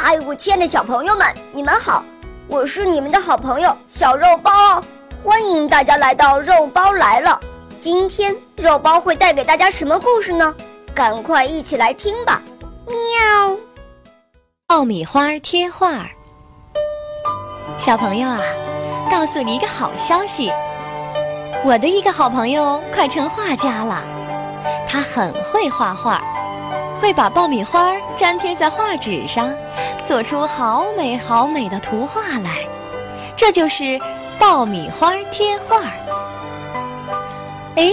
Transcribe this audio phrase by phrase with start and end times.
[0.00, 2.04] 嗨，我亲爱的小朋友们，你们好！
[2.46, 4.80] 我是你们的好朋友小肉包，
[5.24, 7.38] 欢迎大家来到肉包来了。
[7.80, 10.54] 今天肉包会带给大家什么故事呢？
[10.94, 12.40] 赶快一起来听吧！
[12.86, 13.56] 喵。
[14.68, 16.06] 爆米花贴画。
[17.76, 18.40] 小朋友啊，
[19.10, 20.52] 告诉你一个好消息，
[21.64, 24.00] 我的一个好朋友快成画家了，
[24.88, 26.22] 他很会画画。
[27.00, 29.54] 会把爆米花粘贴在画纸上，
[30.08, 32.66] 做出好美好美的图画来，
[33.36, 34.00] 这就是
[34.38, 35.82] 爆米花贴画。
[37.76, 37.92] 哎，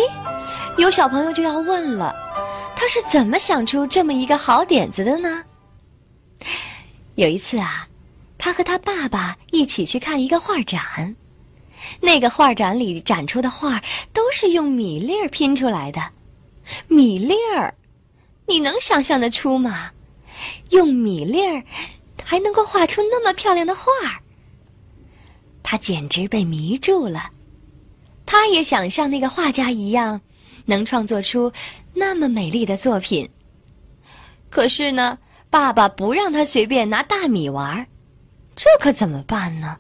[0.78, 2.16] 有小朋友就要问了，
[2.74, 5.44] 他是怎么想出这么一个好点子的呢？
[7.16, 7.86] 有一次啊，
[8.38, 11.14] 他和他爸爸一起去看一个画展，
[12.00, 16.02] 那个画展里展出的画都是用米粒儿拼出来的，
[16.88, 17.74] 米粒儿。
[18.48, 19.92] 你能想象得出吗？
[20.70, 21.62] 用米粒儿
[22.28, 24.18] 还能够画出那么漂亮的画儿，
[25.62, 27.30] 他简直被迷住了。
[28.26, 30.20] 他也想像那个画家一样，
[30.66, 31.54] 能创作出
[31.94, 33.30] 那么美丽的作品。
[34.50, 35.20] 可是呢，
[35.52, 37.86] 爸爸不让他随便拿大米玩，
[38.56, 39.78] 这可怎么办呢？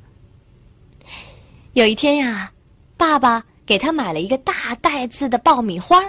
[1.73, 2.51] 有一天呀，
[2.95, 5.99] 爸爸给他买了一个大袋子的爆米花。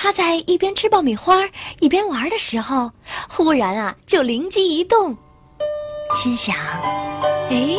[0.00, 1.42] 他在一边吃爆米花
[1.80, 2.92] 一边玩的时候，
[3.28, 5.16] 忽然啊，就灵机一动，
[6.14, 6.54] 心想
[7.50, 7.76] ：“哎，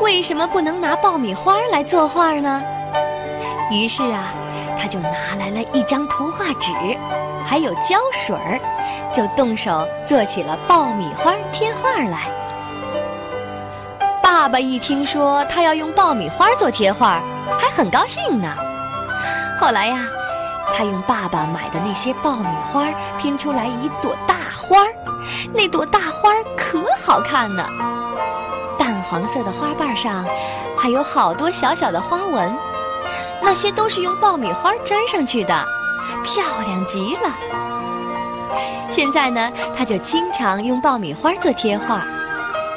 [0.00, 2.62] 为什么不能拿爆米花来作画呢？”
[3.70, 4.32] 于是啊，
[4.80, 6.72] 他就拿来了一张图画纸，
[7.44, 8.58] 还有胶水儿，
[9.12, 12.30] 就动手做起了爆米花贴画来。
[14.22, 17.20] 爸爸一听说他要用爆米花做贴画，
[17.60, 18.56] 还很高兴呢。
[19.60, 20.08] 后来呀。
[20.74, 22.86] 他用爸爸买的那些爆米花
[23.18, 24.94] 拼出来一朵大花儿，
[25.52, 27.66] 那朵大花儿可好看呢。
[28.78, 30.24] 淡黄色的花瓣上
[30.76, 32.56] 还有好多小小的花纹，
[33.40, 35.66] 那些都是用爆米花粘上去的，
[36.24, 37.30] 漂亮极了。
[38.88, 42.02] 现在呢，他就经常用爆米花做贴画，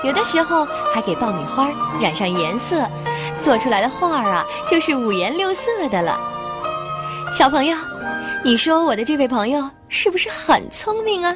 [0.04, 1.68] 有的时候还给爆米花
[2.00, 2.88] 染上颜色，
[3.42, 6.18] 做出来的画儿啊，就是五颜六色的了。
[7.36, 7.76] 小朋友，
[8.46, 11.36] 你说我的这位朋友是不是很聪明啊？